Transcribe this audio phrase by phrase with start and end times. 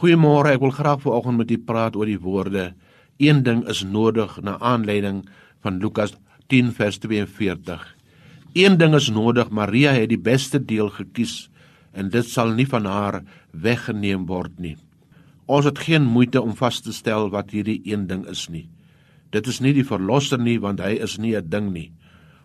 [0.00, 2.70] Goeiemôre, ek wil graag vanoggend met u praat oor die woorde
[3.20, 5.26] een ding is nodig na aanleiding
[5.60, 6.14] van Lukas
[6.48, 7.82] 10 vers 42.
[8.56, 11.50] Een ding is nodig, Maria het die beste deel gekies
[11.92, 13.20] en dit sal nie van haar
[13.52, 14.78] weggeneem word nie.
[15.44, 18.70] Ons het geen moeite om vas te stel wat hierdie een ding is nie.
[19.36, 21.92] Dit is nie die verlosser nie want hy is nie 'n ding nie.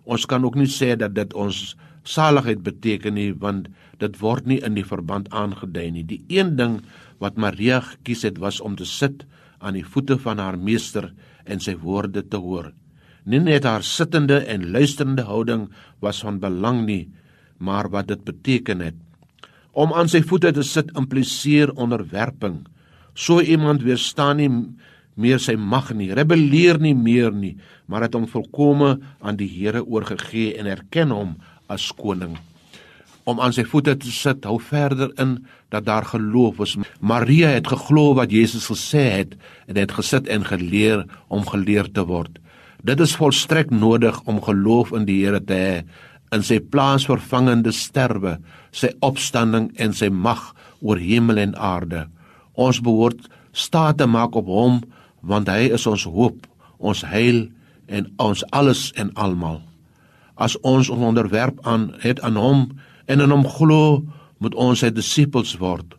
[0.04, 1.78] Ons kan ook nie sê dat dit ons
[2.08, 3.70] saligheid beteken nie want
[4.00, 6.06] dit word nie in die verband aangedui nie.
[6.06, 6.80] Die een ding
[7.24, 9.26] wat Maria gekies het was om te sit
[9.60, 11.12] aan die voete van haar meester
[11.46, 12.72] en sy woorde te hoor.
[13.26, 15.70] Nie net haar sittende en luisterende houding
[16.04, 17.10] was van belang nie,
[17.58, 18.98] maar wat dit beteken het.
[19.74, 22.62] Om aan sy voete te sit impliseer onderwerping.
[23.16, 24.52] So iemand weerstaan nie
[25.16, 27.56] meer sy mag nie, rebelleer nie meer nie,
[27.88, 31.36] maar het hom volkome aan die Here oorgegee en erken hom
[31.68, 32.38] as koning
[33.26, 35.40] om aan sy voete te sit, hou verder in
[35.74, 36.76] dat daar geloof is.
[37.02, 42.06] Maria het geglo wat Jesus gesê het en het gesit en geleer om geleer te
[42.06, 42.38] word.
[42.86, 45.78] Dit is volstrek nodig om geloof in die Here te hê
[46.34, 48.38] in sy plaansvervangende sterwe,
[48.76, 50.52] sy opstanding en sy mag
[50.82, 52.06] oor hemel en aarde.
[52.54, 54.82] Ons behoort staat te maak op hom
[55.26, 56.44] want hy is ons hoop,
[56.78, 57.48] ons heil
[57.90, 59.64] en ons alles en almal.
[60.36, 62.66] As ons ons onderwerp aan het aan hom
[63.08, 64.04] en in hom glo,
[64.44, 65.96] moet ons sy disippels word.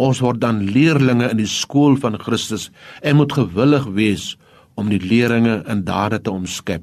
[0.00, 2.70] Ons word dan leerlinge in die skool van Christus
[3.02, 4.32] en moet gewillig wees
[4.80, 6.82] om die leringe in dade te omskep.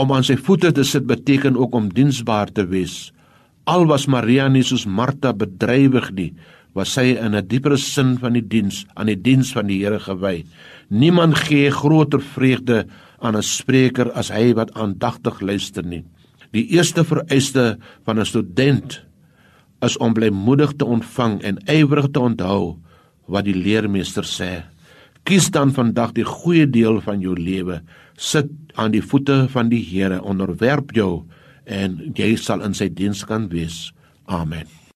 [0.00, 3.10] Om aan sy voete te sit beteken ook om diensbaar te wees.
[3.68, 6.30] Al was Maria nie soos Martha bedrywig nie,
[6.72, 9.98] was sy in 'n dieper sin van die diens aan die diens van die Here
[9.98, 10.44] gewy.
[10.88, 12.86] Niemand gee groter vreugde
[13.20, 16.04] aan 'n spreker as hy wat aandagtig luister nie.
[16.56, 19.00] Die eerste vereiste van 'n student
[19.80, 22.76] is om blymoedig te ontvang en ywerig te onthou
[23.26, 24.64] wat die leermeester sê.
[25.22, 27.80] Kies dan vandag die goeie deel van jou lewe.
[28.16, 31.24] Sit aan die voete van die Here, onderwerp jou
[31.64, 33.92] en jy sal in sy diens kan wees.
[34.26, 34.89] Amen.